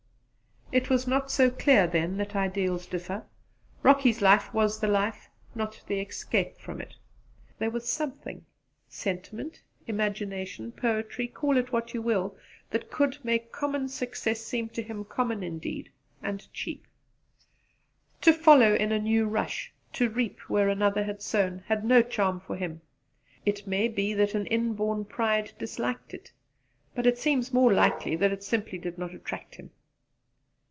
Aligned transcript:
It 0.73 0.89
was 0.89 1.05
not 1.05 1.29
so 1.29 1.49
clear 1.49 1.85
then 1.85 2.15
that 2.15 2.33
ideals 2.33 2.85
differ. 2.87 3.25
Rocky's 3.83 4.23
ideal 4.23 4.49
was 4.53 4.79
the 4.79 4.87
life 4.87 5.27
not 5.53 5.81
the 5.85 5.99
escape 5.99 6.55
from 6.59 6.79
it. 6.79 6.95
There 7.59 7.69
was 7.69 7.89
something 7.89 8.45
sentiment, 8.87 9.61
imagination, 9.85 10.71
poetry, 10.71 11.27
call 11.27 11.57
it 11.57 11.73
what 11.73 11.93
you 11.93 12.01
will 12.01 12.37
that 12.69 12.89
could 12.89 13.17
make 13.21 13.51
common 13.51 13.89
success 13.89 14.45
seem 14.45 14.69
to 14.69 14.81
him 14.81 15.03
common 15.03 15.43
indeed 15.43 15.91
and 16.23 16.47
cheap! 16.53 16.87
To 18.21 18.31
follow 18.31 18.73
in 18.73 18.93
a 18.93 18.99
new 18.99 19.25
rush, 19.27 19.73
to 19.91 20.09
reap 20.09 20.39
where 20.49 20.69
another 20.69 21.03
had 21.03 21.21
sown, 21.21 21.63
had 21.67 21.83
no 21.83 22.01
charm 22.01 22.39
for 22.39 22.55
him. 22.55 22.79
It 23.45 23.67
may 23.67 23.89
be 23.89 24.13
that 24.13 24.35
an 24.35 24.45
inborn 24.45 25.03
pride 25.03 25.51
disliked 25.59 26.13
it; 26.13 26.31
but 26.95 27.05
it 27.05 27.17
seems 27.17 27.51
more 27.51 27.73
likely 27.73 28.15
that 28.15 28.31
it 28.31 28.45
simply 28.45 28.77
did 28.77 28.97
not 28.97 29.13
attract 29.13 29.55
him. 29.55 29.71